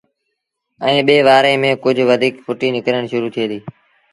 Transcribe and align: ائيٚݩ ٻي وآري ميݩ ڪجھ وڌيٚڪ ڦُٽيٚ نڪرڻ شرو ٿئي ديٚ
ائيٚݩ 0.85 1.05
ٻي 1.07 1.17
وآري 1.27 1.53
ميݩ 1.61 1.79
ڪجھ 1.83 2.01
وڌيٚڪ 2.09 2.35
ڦُٽيٚ 2.45 2.73
نڪرڻ 2.75 3.03
شرو 3.11 3.27
ٿئي 3.35 3.45
ديٚ 3.51 3.63